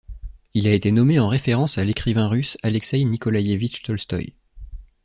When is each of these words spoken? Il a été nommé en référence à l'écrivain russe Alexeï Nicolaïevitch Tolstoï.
Il 0.55 0.65
a 0.65 0.73
été 0.73 0.91
nommé 0.91 1.19
en 1.19 1.27
référence 1.27 1.77
à 1.77 1.83
l'écrivain 1.83 2.27
russe 2.27 2.57
Alexeï 2.63 3.05
Nicolaïevitch 3.05 3.83
Tolstoï. 3.83 4.35